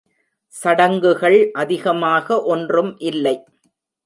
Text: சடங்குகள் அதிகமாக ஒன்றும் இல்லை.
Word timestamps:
சடங்குகள் 0.53 1.37
அதிகமாக 1.53 2.41
ஒன்றும் 2.45 2.91
இல்லை. 2.97 3.35